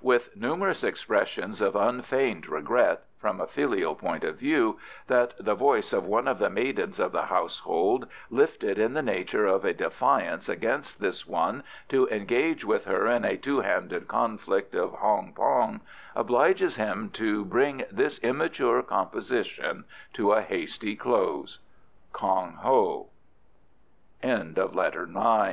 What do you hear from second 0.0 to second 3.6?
With numerous expressions of unfeigned regret (from a